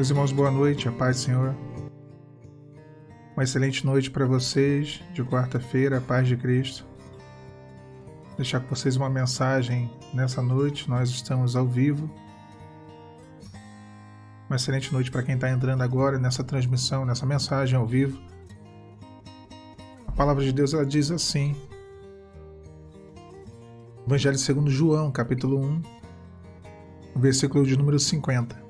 [0.00, 1.54] Meus irmãos, boa noite, a paz do Senhor.
[3.34, 6.86] Uma excelente noite para vocês de quarta-feira, a paz de Cristo.
[8.34, 12.10] Deixar com vocês uma mensagem nessa noite, nós estamos ao vivo.
[14.48, 18.18] Uma excelente noite para quem está entrando agora nessa transmissão, nessa mensagem ao vivo.
[20.06, 21.54] A palavra de Deus ela diz assim:
[24.06, 25.82] Evangelho segundo João, capítulo 1,
[27.16, 28.69] versículo de número 50.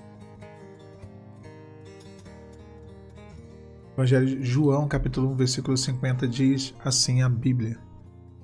[4.00, 7.76] Evangelho de João, capítulo 1, versículo 50 diz assim a Bíblia.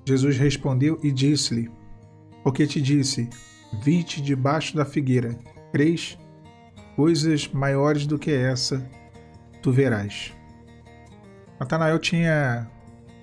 [0.05, 1.67] Jesus respondeu e disse-lhe:
[2.43, 3.27] Porque te disse,
[3.81, 5.35] vi-te debaixo da figueira,
[5.71, 6.15] crês?
[6.95, 8.87] Coisas maiores do que essa
[9.59, 10.31] tu verás.
[11.59, 12.69] Natanael tinha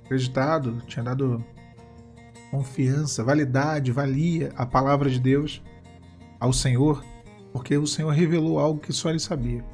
[0.04, 1.44] acreditado, tinha dado
[2.50, 5.62] confiança, validade, valia a palavra de Deus
[6.40, 7.04] ao Senhor,
[7.52, 9.64] porque o Senhor revelou algo que só ele sabia.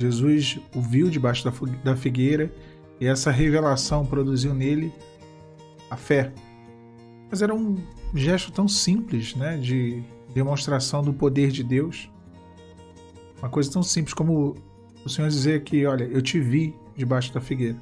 [0.00, 1.44] Jesus o viu debaixo
[1.84, 2.50] da figueira
[2.98, 4.90] e essa revelação produziu nele
[5.90, 6.32] a fé.
[7.30, 7.76] Mas era um
[8.14, 12.10] gesto tão simples, né, de demonstração do poder de Deus.
[13.38, 14.56] Uma coisa tão simples como
[15.04, 17.78] o Senhor dizer que, olha, eu te vi debaixo da figueira.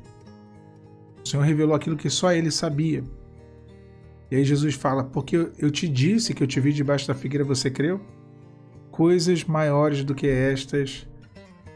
[1.25, 3.03] O Senhor revelou aquilo que só ele sabia.
[4.31, 7.45] E aí Jesus fala: Porque eu te disse que eu te vi debaixo da figueira,
[7.45, 8.01] você creu?
[8.91, 11.08] Coisas maiores do que estas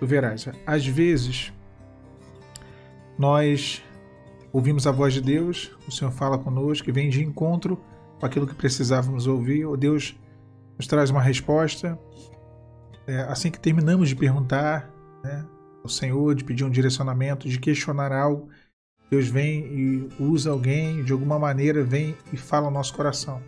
[0.02, 0.48] tu verás.
[0.66, 1.52] Às vezes,
[3.16, 3.80] nós
[4.52, 7.80] ouvimos a voz de Deus, o Senhor fala conosco e vem de encontro
[8.18, 10.18] com aquilo que precisávamos ouvir, ou Deus
[10.76, 11.96] nos traz uma resposta.
[13.06, 14.92] É, assim que terminamos de perguntar
[15.22, 15.46] né,
[15.84, 18.48] ao Senhor, de pedir um direcionamento, de questionar algo,
[19.08, 23.40] Deus vem e usa alguém, de alguma maneira vem e fala ao nosso coração.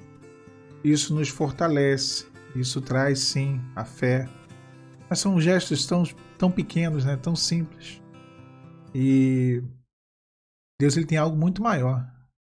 [0.84, 4.28] Isso nos fortalece, isso traz sim a fé,
[5.14, 6.02] mas são gestos tão,
[6.36, 7.16] tão pequenos, né?
[7.16, 8.02] tão simples.
[8.92, 9.62] E
[10.80, 12.04] Deus ele tem algo muito maior.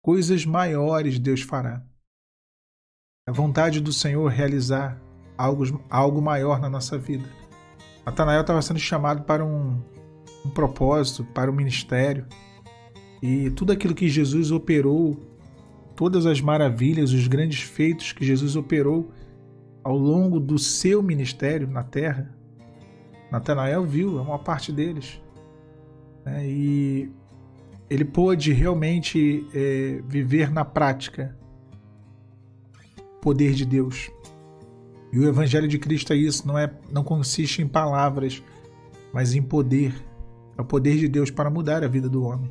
[0.03, 1.87] Coisas maiores Deus fará.
[3.29, 5.01] A vontade do Senhor realizar
[5.37, 7.29] algo, algo maior na nossa vida.
[8.05, 9.81] Natanael estava sendo chamado para um,
[10.45, 12.27] um propósito, para um ministério.
[13.23, 15.17] E tudo aquilo que Jesus operou,
[15.95, 19.13] todas as maravilhas, os grandes feitos que Jesus operou
[19.85, 22.37] ao longo do seu ministério na terra,
[23.31, 25.21] Natanael viu a maior parte deles.
[26.25, 26.47] Né?
[26.47, 27.11] E
[27.91, 31.37] ele pôde realmente é, viver na prática
[32.99, 34.11] o poder de Deus.
[35.13, 38.43] E o Evangelho de Cristo é isso, não, é, não consiste em palavras,
[39.13, 39.95] mas em poder.
[40.57, 42.51] É o poder de Deus para mudar a vida do homem.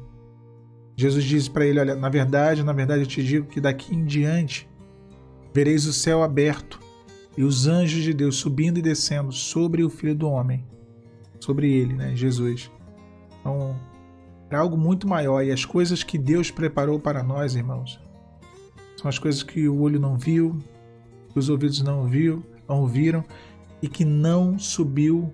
[0.96, 4.06] Jesus disse para ele: Olha, na verdade, na verdade eu te digo que daqui em
[4.06, 4.68] diante
[5.54, 6.80] vereis o céu aberto
[7.38, 10.66] e os anjos de Deus subindo e descendo sobre o Filho do Homem,
[11.40, 12.72] sobre ele, né, Jesus.
[13.40, 13.80] Então,
[14.50, 18.00] é algo muito maior e as coisas que Deus preparou para nós, irmãos,
[19.00, 20.58] são as coisas que o olho não viu,
[21.32, 22.10] que os ouvidos não
[22.68, 23.24] não ouviram
[23.82, 25.32] e que não subiu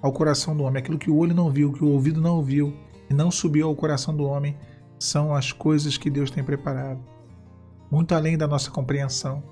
[0.00, 0.80] ao coração do homem.
[0.80, 2.72] Aquilo que o olho não viu, que o ouvido não ouviu
[3.10, 4.56] e não subiu ao coração do homem,
[4.98, 7.00] são as coisas que Deus tem preparado.
[7.90, 9.42] Muito além da nossa compreensão.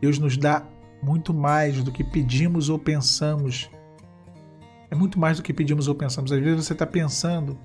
[0.00, 0.66] Deus nos dá
[1.04, 3.70] muito mais do que pedimos ou pensamos.
[4.90, 6.32] É muito mais do que pedimos ou pensamos.
[6.32, 7.58] Às vezes você está pensando,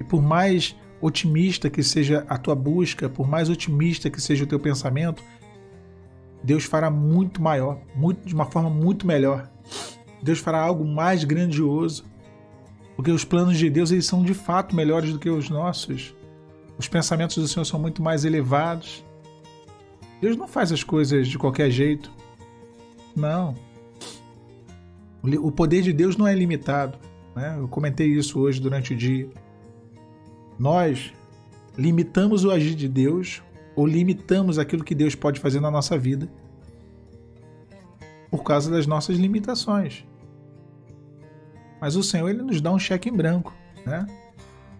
[0.00, 4.46] e por mais otimista que seja a tua busca, por mais otimista que seja o
[4.46, 5.22] teu pensamento,
[6.42, 9.50] Deus fará muito maior, muito, de uma forma muito melhor.
[10.22, 12.04] Deus fará algo mais grandioso.
[12.94, 16.14] Porque os planos de Deus eles são de fato melhores do que os nossos.
[16.78, 19.04] Os pensamentos do Senhor são muito mais elevados.
[20.20, 22.10] Deus não faz as coisas de qualquer jeito.
[23.16, 23.54] Não.
[25.42, 26.98] O poder de Deus não é limitado.
[27.34, 27.56] Né?
[27.58, 29.28] Eu comentei isso hoje durante o dia.
[30.58, 31.12] Nós
[31.76, 33.42] limitamos o agir de Deus
[33.74, 36.28] ou limitamos aquilo que Deus pode fazer na nossa vida
[38.30, 40.04] por causa das nossas limitações.
[41.80, 43.54] Mas o Senhor ele nos dá um cheque em branco,
[43.84, 44.06] né?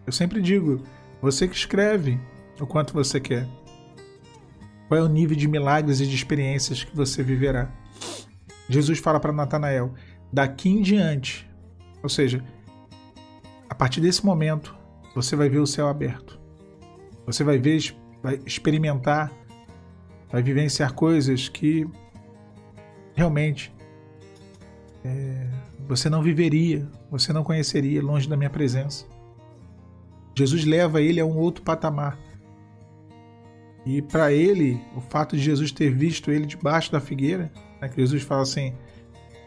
[0.06, 0.82] Eu sempre digo,
[1.20, 2.18] você que escreve
[2.60, 3.46] o quanto você quer.
[4.88, 7.70] Qual é o nível de milagres e de experiências que você viverá?
[8.68, 9.94] Jesus fala para Natanael:
[10.32, 11.48] daqui em diante,
[12.02, 12.44] ou seja,
[13.68, 14.76] a partir desse momento,
[15.14, 16.38] você vai ver o céu aberto.
[17.26, 19.32] Você vai ver, vai experimentar,
[20.30, 21.86] vai vivenciar coisas que
[23.14, 23.74] realmente
[25.04, 25.48] é,
[25.88, 29.06] você não viveria, você não conheceria longe da minha presença.
[30.36, 32.18] Jesus leva ele a um outro patamar.
[33.86, 38.00] E para ele, o fato de Jesus ter visto ele debaixo da figueira, né, que
[38.00, 38.74] Jesus fala assim: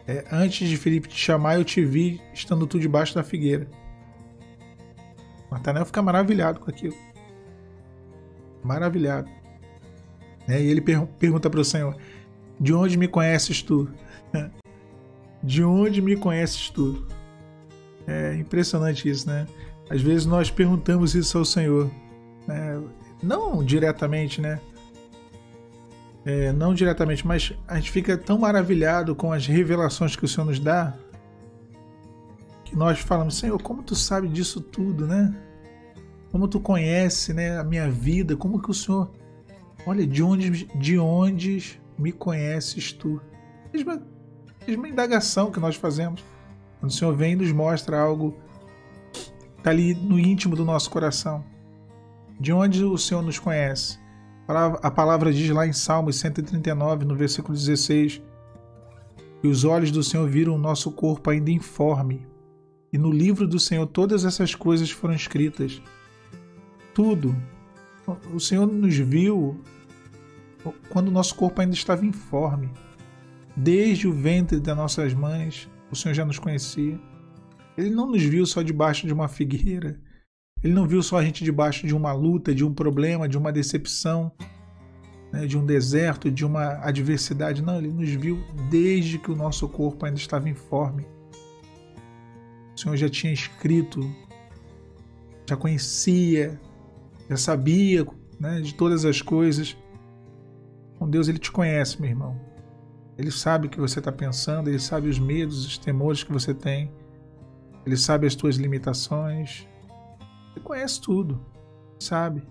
[0.06, 3.68] É, antes de Felipe te chamar, eu te vi estando tu debaixo da figueira.
[5.50, 6.94] Natanael fica maravilhado com aquilo.
[8.62, 9.28] Maravilhado.
[10.48, 11.96] É, e ele per pergunta para o Senhor:
[12.58, 13.88] De onde me conheces tu?
[15.42, 17.06] De onde me conheces tu?
[18.06, 19.46] É impressionante isso, né?
[19.88, 21.90] Às vezes nós perguntamos isso ao Senhor.
[22.46, 22.82] Né?
[23.22, 24.60] Não diretamente, né?
[26.24, 30.46] É, não diretamente, mas a gente fica tão maravilhado com as revelações que o Senhor
[30.46, 30.94] nos dá
[32.70, 35.34] que nós falamos, Senhor, como tu sabe disso tudo, né?
[36.30, 39.10] Como tu conhece, né, a minha vida, como que o Senhor,
[39.84, 43.20] olha, de onde, de onde me conheces tu?
[43.72, 44.00] Mesma,
[44.64, 46.24] mesma indagação que nós fazemos.
[46.78, 48.36] Quando o Senhor vem e nos mostra algo
[49.12, 51.44] que está ali no íntimo do nosso coração.
[52.38, 53.98] De onde o Senhor nos conhece?
[54.82, 58.20] A palavra diz lá em Salmos 139, no versículo 16,
[59.40, 62.26] que os olhos do Senhor viram o nosso corpo ainda informe,
[62.92, 65.80] e no livro do Senhor todas essas coisas foram escritas.
[66.92, 67.36] Tudo.
[68.34, 69.60] O Senhor nos viu
[70.88, 72.70] quando o nosso corpo ainda estava informe.
[73.56, 76.98] Desde o ventre das nossas mães, o Senhor já nos conhecia.
[77.78, 80.00] Ele não nos viu só debaixo de uma figueira.
[80.62, 83.50] Ele não viu só a gente debaixo de uma luta, de um problema, de uma
[83.50, 84.30] decepção,
[85.32, 87.62] né, de um deserto, de uma adversidade.
[87.62, 91.06] Não, ele nos viu desde que o nosso corpo ainda estava informe.
[92.74, 94.00] O Senhor já tinha escrito,
[95.48, 96.60] já conhecia,
[97.28, 98.06] já sabia
[98.38, 99.76] né, de todas as coisas.
[100.98, 102.38] Com Deus, Ele te conhece, meu irmão.
[103.16, 106.52] Ele sabe o que você está pensando, Ele sabe os medos, os temores que você
[106.52, 106.90] tem.
[107.86, 109.66] Ele sabe as tuas limitações,
[110.60, 111.40] ele conhece tudo,
[111.98, 112.42] sabe?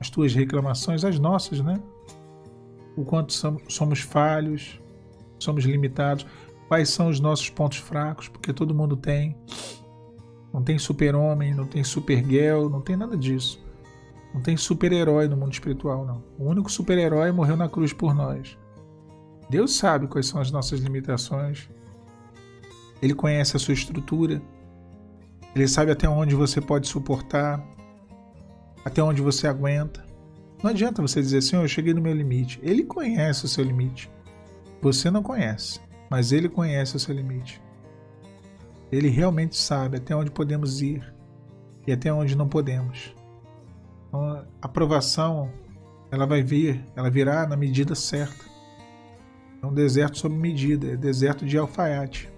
[0.00, 1.80] As tuas reclamações, as nossas, né?
[2.96, 4.80] O quanto somos falhos,
[5.38, 6.26] somos limitados,
[6.66, 9.36] quais são os nossos pontos fracos, porque todo mundo tem.
[10.52, 13.62] Não tem super-homem, não tem super-girl, não tem nada disso.
[14.34, 16.22] Não tem super-herói no mundo espiritual, não.
[16.38, 18.58] O único super-herói morreu na cruz por nós.
[19.48, 21.68] Deus sabe quais são as nossas limitações.
[23.00, 24.42] Ele conhece a sua estrutura.
[25.54, 27.64] Ele sabe até onde você pode suportar,
[28.84, 30.04] até onde você aguenta.
[30.62, 32.58] Não adianta você dizer assim, eu cheguei no meu limite.
[32.62, 34.10] Ele conhece o seu limite.
[34.80, 35.80] Você não conhece,
[36.10, 37.60] mas ele conhece o seu limite.
[38.90, 41.14] Ele realmente sabe até onde podemos ir
[41.86, 43.14] e até onde não podemos.
[44.08, 45.50] Então, a aprovação,
[46.10, 48.44] ela vai vir, ela virá na medida certa.
[49.62, 52.30] É um deserto sob medida, é deserto de alfaiate.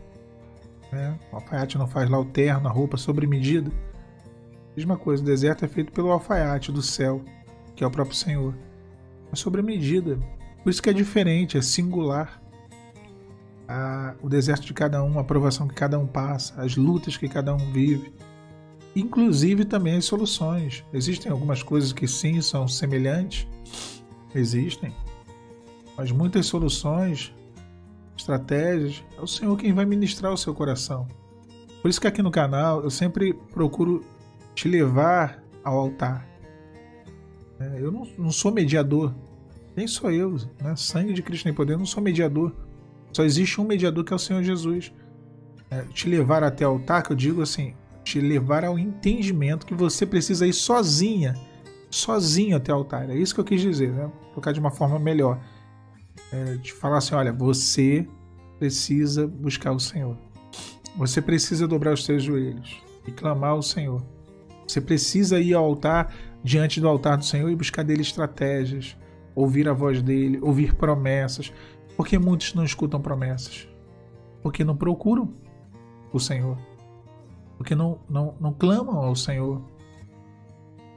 [0.92, 1.18] Né?
[1.32, 3.70] O alfaiate não faz lá o terno, a roupa sobre medida.
[4.76, 7.23] Mesma coisa, o deserto é feito pelo alfaiate do céu,
[7.75, 8.54] que é o próprio Senhor.
[9.32, 10.18] É sobre medida.
[10.62, 12.40] Por isso que é diferente, é singular.
[13.68, 17.28] A, o deserto de cada um, a provação que cada um passa, as lutas que
[17.28, 18.12] cada um vive.
[18.94, 20.85] Inclusive também as soluções.
[20.92, 23.47] Existem algumas coisas que sim são semelhantes.
[24.35, 24.92] Existem.
[25.97, 27.32] Mas muitas soluções
[28.21, 31.07] estratégias, é o Senhor quem vai ministrar o seu coração.
[31.83, 34.05] Por isso que aqui no canal eu sempre procuro
[34.55, 36.27] te levar ao altar.
[37.59, 39.15] É, eu não, não, sou mediador.
[39.75, 40.37] Quem sou eu?
[40.61, 40.75] Né?
[40.77, 42.55] Sangue de Cristo em poder, eu não sou mediador.
[43.12, 44.93] Só existe um mediador que é o Senhor Jesus.
[45.71, 49.75] É, te levar até o altar, que eu digo assim, te levar ao entendimento que
[49.75, 51.35] você precisa ir sozinha,
[51.89, 53.09] sozinho até o altar.
[53.09, 54.11] É isso que eu quis dizer, né?
[54.31, 55.41] Colocar de uma forma melhor
[56.33, 58.07] é, de falar assim: olha, você
[58.59, 60.17] precisa buscar o Senhor.
[60.97, 64.03] Você precisa dobrar os seus joelhos e clamar ao Senhor.
[64.67, 68.97] Você precisa ir ao altar, diante do altar do Senhor e buscar dele estratégias,
[69.35, 71.53] ouvir a voz dele, ouvir promessas.
[71.97, 73.69] Porque muitos não escutam promessas.
[74.43, 75.33] Porque não procuram
[76.12, 76.59] o Senhor.
[77.57, 79.61] Porque não, não, não clamam ao Senhor.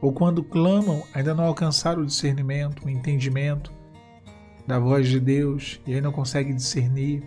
[0.02, 3.72] Ou quando clamam, ainda não alcançaram o discernimento, o entendimento
[4.66, 7.24] da voz de Deus e aí não consegue discernir.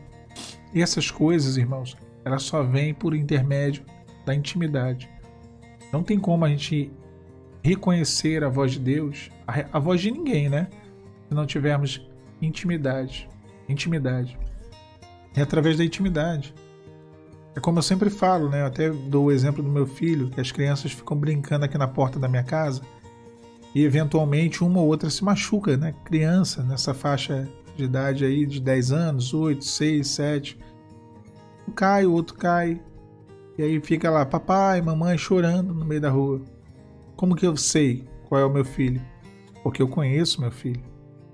[0.72, 3.84] E essas coisas, irmãos, elas só vêm por intermédio
[4.24, 5.08] da intimidade.
[5.92, 6.90] Não tem como a gente
[7.62, 10.68] reconhecer a voz de Deus, a, a voz de ninguém, né?
[11.28, 12.06] Se não tivermos
[12.40, 13.28] intimidade.
[13.68, 14.38] Intimidade.
[15.34, 16.54] É através da intimidade.
[17.54, 18.62] É como eu sempre falo, né?
[18.62, 21.88] Eu até dou o exemplo do meu filho, que as crianças ficam brincando aqui na
[21.88, 22.82] porta da minha casa
[23.76, 25.94] e eventualmente uma ou outra se machuca, né?
[26.02, 30.58] Criança nessa faixa de idade aí de 10 anos, 8, 6, 7.
[31.68, 32.80] Um cai, o outro cai.
[33.58, 36.40] E aí fica lá, papai, mamãe chorando no meio da rua.
[37.16, 39.02] Como que eu sei qual é o meu filho?
[39.62, 40.82] Porque eu conheço meu filho.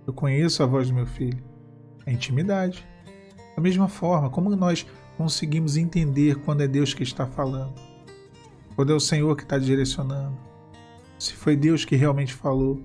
[0.05, 1.39] Eu conheço a voz do meu filho.
[2.05, 2.85] É intimidade.
[3.55, 4.85] Da mesma forma, como nós
[5.17, 7.75] conseguimos entender quando é Deus que está falando?
[8.75, 10.37] Quando é o Senhor que está direcionando?
[11.23, 12.85] Se foi Deus que realmente falou?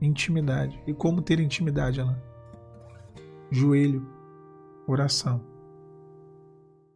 [0.00, 0.82] Intimidade.
[0.86, 2.18] E como ter intimidade, Alan?
[3.50, 4.08] Joelho,
[4.86, 5.44] oração.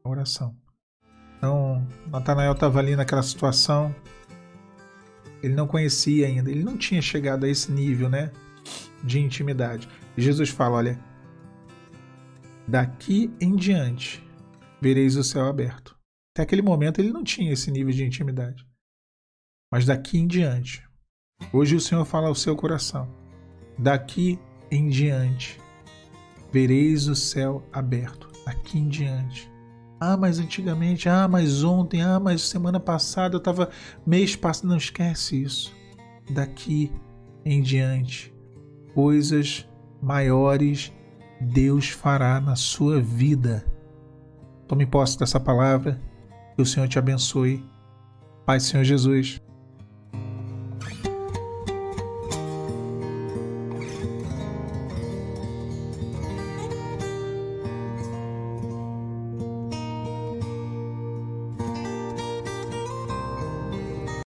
[0.02, 0.56] Oração.
[1.36, 3.94] Então, Natanael estava ali naquela situação.
[5.42, 8.32] Ele não conhecia ainda, ele não tinha chegado a esse nível, né,
[9.04, 9.86] de intimidade.
[10.16, 10.98] Jesus fala, olha,
[12.66, 14.26] daqui em diante
[14.80, 15.94] vereis o céu aberto.
[16.34, 18.71] Até aquele momento ele não tinha esse nível de intimidade.
[19.72, 20.86] Mas daqui em diante,
[21.50, 23.08] hoje o Senhor fala ao seu coração,
[23.78, 24.38] daqui
[24.70, 25.58] em diante
[26.52, 28.30] vereis o céu aberto.
[28.44, 29.50] Daqui em diante.
[29.98, 33.70] Ah, mas antigamente, ah, mas ontem, ah, mas semana passada eu estava
[34.04, 34.68] mês passado.
[34.68, 35.74] Não esquece isso.
[36.28, 36.92] Daqui
[37.44, 38.34] em diante,
[38.94, 39.66] coisas
[40.02, 40.92] maiores
[41.40, 43.64] Deus fará na sua vida.
[44.68, 45.98] Tome posse dessa palavra.
[46.56, 47.64] Que o Senhor te abençoe.
[48.44, 49.40] Pai, Senhor Jesus.